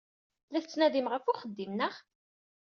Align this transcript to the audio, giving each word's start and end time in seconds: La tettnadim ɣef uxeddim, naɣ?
La 0.51 0.59
tettnadim 0.63 1.07
ɣef 1.09 1.25
uxeddim, 1.31 1.71
naɣ? 1.75 1.93